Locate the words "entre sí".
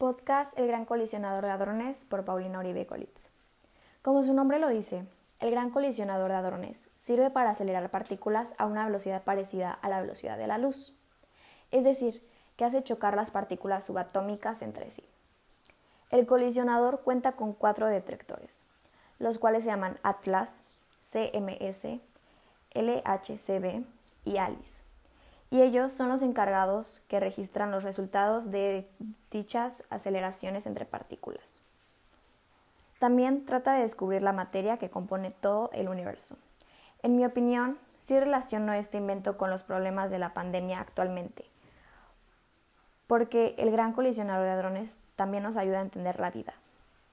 14.62-15.04